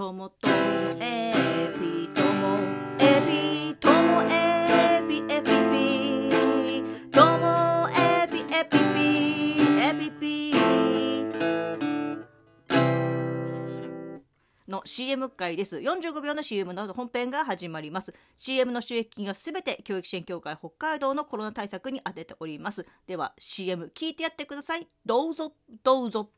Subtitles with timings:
[0.00, 0.48] ともと
[0.98, 2.56] エピとも
[2.98, 10.54] エピともエピエピピともエピエピピエピピ
[14.66, 25.52] の CM 会です45秒の CM の本編が始まります CM の収益金がすべて教育支援協会北海道のコロナ対策に充てておりますでは CM 聞いてやってくださいどうぞ
[25.84, 26.30] どうぞ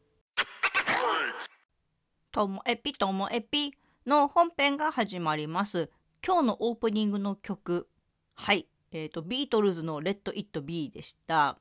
[2.32, 3.74] ともエピともエピ
[4.06, 5.90] の本編が始まります。
[6.26, 7.88] 今日のオープニングの曲。
[8.34, 8.66] はい。
[8.90, 11.58] えっ、ー、とビートルズの「レッド・イット・ビー」でした。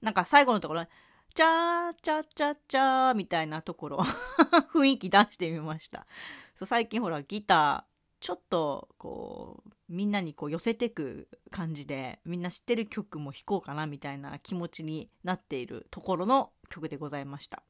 [0.00, 0.86] なんか最後のところ
[1.34, 3.98] チャーチャチャチャーみたいなところ。
[4.72, 6.06] 雰囲気出してみました。
[6.54, 17.64] そう最近ほらギターちょっとこうみんなにこう寄せてく感じでみんな知ってる曲も弾こうかなみたいな気持ちになっているところの曲でございました。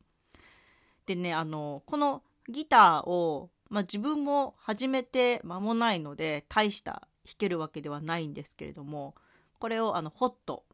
[1.07, 9.15] でねあのこのギターを、まあ、自分も始めて間もないので大した弾けるわけではないんですけれども
[9.59, 10.65] これをあのホット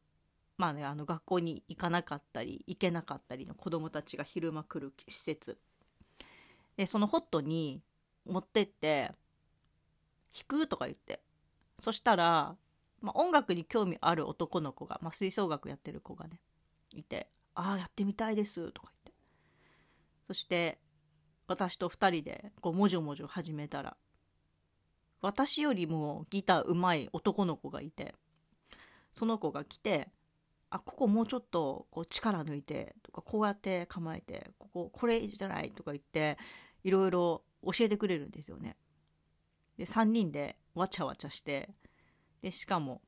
[0.58, 5.58] まあねあの学校に行かなかったり行けなかったりの子どもたちが昼間来る施設。
[6.76, 7.82] でそのホットに
[8.26, 9.12] 持ってって
[10.34, 11.20] 弾くとか言って。
[11.82, 12.54] そしたら、
[13.00, 16.38] まあ、音楽に興味ある男の子が、まあ、吹奏楽やってる子がね
[16.94, 18.91] いて「ああやってみたいです」とか
[20.32, 20.78] そして
[21.46, 23.98] 私と2人でこうもじょもじょ始めたら
[25.20, 28.14] 私よりもギターうまい男の子がいて
[29.12, 30.08] その子が来て
[30.70, 36.38] 「あここもうちょっとこう力抜いて」とかこうやって構えて「こここれじゃない」とか言って
[36.82, 38.78] いろいろ教えてくれるんですよね。
[39.76, 41.68] で3人でわちゃわちゃして
[42.40, 43.02] でしかも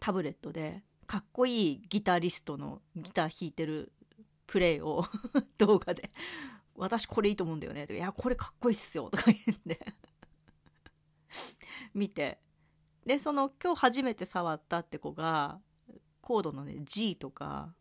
[0.00, 3.92] タブレットでかっこいいギタリストのギター弾いてる
[4.46, 5.04] プレイを
[5.58, 6.12] 動画で
[6.74, 9.80] 「私これいいと思うんだよね」とか「いやこれかっこいいっすよ」とか言って。
[11.94, 12.40] 見て。
[13.06, 15.60] でその今日初めて触ったって子が
[16.22, 17.74] コードのね G とか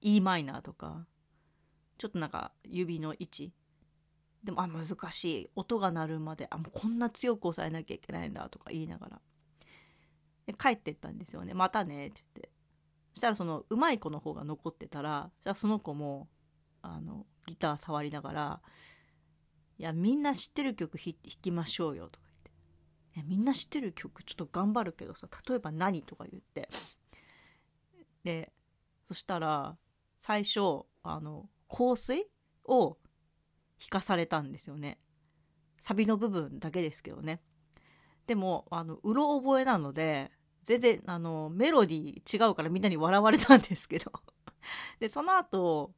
[0.00, 1.06] e マイナーとか
[1.98, 3.52] ちょっとなんか指の位置。
[4.44, 5.50] でもあ難しい。
[5.56, 8.48] 音が鳴るまであもうこんな強く押さえなきゃいけないんだ。
[8.48, 9.20] とか言いながら。
[10.46, 11.54] で帰ってったんですよね。
[11.54, 12.08] またね。
[12.08, 12.55] って言って。
[13.16, 16.28] したらそのうまい子の方が残ってたらそその子も
[16.82, 18.60] あのギター触りながら
[19.78, 22.26] 「いやみんな知ってる曲弾きましょうよ」とか
[23.14, 26.68] 言って「みんな知ってる曲ちょっと頑張るけどさ例えば何?」とか言って。
[28.22, 28.52] で
[29.06, 29.78] そしたら
[30.18, 32.26] 最初あの香水
[32.64, 32.98] を
[33.78, 34.98] 弾かされたんですよね。
[35.78, 37.40] サビの部分だけですけどね。
[38.26, 40.32] でもあのうろ覚えなので
[40.66, 44.12] 全然あのメロディー違うからみんなに笑われたんですけど。
[44.98, 45.94] でその後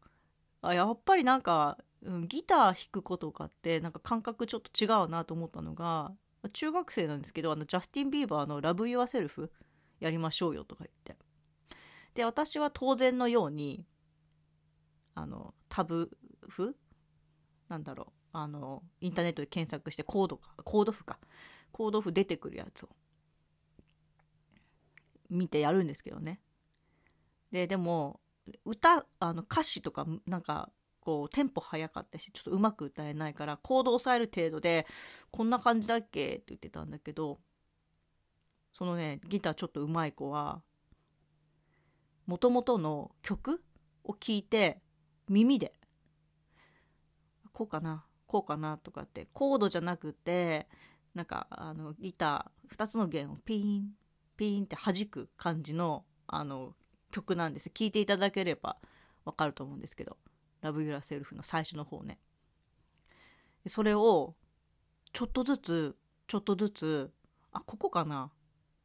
[0.61, 6.13] あやっぱりなんか、うん、ギター弾く子とかってなんか感覚ちょっと違うなと思ったのが
[6.53, 9.51] 中学生なんですけどあのジャスティン・ビーバーの「Love Yourself」
[10.01, 11.17] やりましょうよとか言って。
[12.13, 13.87] で私は当然のように
[15.15, 16.11] あのタブ
[16.47, 16.77] 譜？
[17.71, 18.13] なんだろう。
[18.33, 21.19] あのインターネットで検索してコードかコード譜か。
[21.73, 22.91] コード譜出てくるやつを。
[25.31, 26.41] 見てやるんですけどね。
[27.51, 28.21] ででも
[28.65, 34.87] 歌あの歌詞とかなんかこうテンポ速かったしちょっとうまく歌えないからコードを押さえる程度で
[35.31, 37.39] こんな感じだっけって言ってたんだけど
[38.73, 40.63] そのねギターちょっとうまい子は
[42.27, 43.63] もともとの曲
[44.05, 44.81] を聴いて
[45.29, 45.73] 耳で
[47.53, 50.69] こうかなこうかなとかってコードじゃなくて
[51.15, 53.89] なんかあのギター2つの弦をピーン
[54.39, 56.75] ピーンって弾く感じのあの
[57.11, 57.69] 曲なんです。
[57.71, 58.79] 聴いていただければ
[59.25, 60.17] わかると思うんですけど
[60.63, 62.19] 「Love Yourself」の最初の方ね。
[63.67, 64.35] それを
[65.13, 67.13] ちょっとずつちょっとずつ
[67.53, 68.31] あここかな？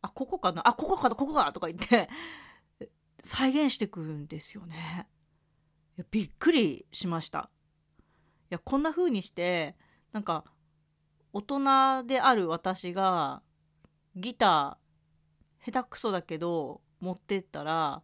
[0.02, 0.68] あここかな？
[0.68, 1.16] あここかな？
[1.16, 1.54] ここか？
[1.54, 2.10] とか言って
[3.20, 5.08] 再現してくるんですよね。
[5.98, 7.52] いやびっくりしました。
[8.00, 8.02] い
[8.50, 9.76] やこんな風にして
[10.12, 10.46] なんか
[11.34, 13.44] 大人である私が
[14.16, 14.83] ギター
[15.66, 18.02] 下手くそだけど持ってったら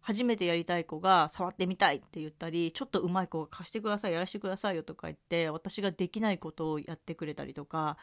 [0.00, 7.98] 初めてやりたい子が触ってみたいって言ったりちょっと上手い子が貸してくださいやらせてくださいよとか言って私ができないことをやってくれたりとか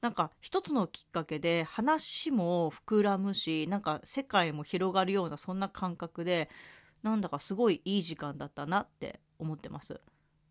[0.00, 6.48] なんか一つのきっかけで話も膨らむしなんか世界も広がるようなそんな感覚で
[7.02, 10.00] なんだかすごいいい時間だったなって思ってます。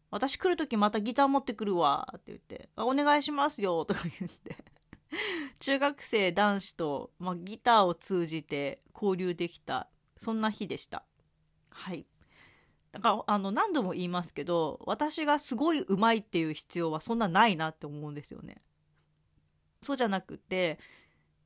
[0.09, 4.57] 私来る時またギター持ってくるわって言って「あお願いしますよ」とか言って
[5.61, 9.87] 中学生男子と、まあ、ギターを通じて交流できた
[10.17, 11.05] そんな日でした。
[11.69, 12.05] はい。
[12.91, 18.61] だからあの何度も言いますけど私がすごい上手いっていう必要はそんなないなって思うんですよね。
[19.81, 20.77] そうじゃなくて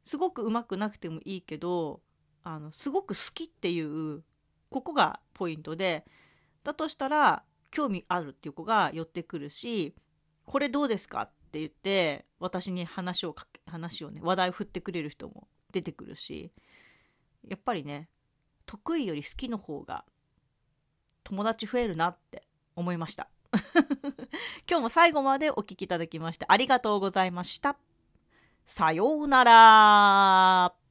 [0.01, 2.01] すごく上手くなくてもいいけど
[2.44, 4.23] あのすごく好きっていう
[4.69, 6.06] ここがポイントで
[6.63, 9.94] だとしたら興味あるっていう子が寄ってくるし
[10.45, 11.29] これどうですか？
[11.56, 16.52] って言って私に話をかけ話をね話題を振ってくれる人も出てくるし
[17.48, 18.10] やっぱりね
[18.66, 20.04] 得意より好きの方が
[21.24, 22.44] 友達増えるなって
[22.75, 23.30] 思いました。
[24.69, 27.78] 今日も最後までお聴きいただきましてありがとうございました。
[28.66, 30.85] さようなら。